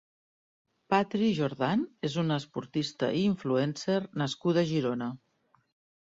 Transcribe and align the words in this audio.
Patry 0.91 1.25
Jordán 1.39 1.83
és 2.09 2.15
una 2.21 2.37
esportista 2.41 3.09
i 3.19 3.21
influencer 3.25 3.99
nascuda 4.23 4.63
a 4.63 4.69
Girona. 4.71 5.11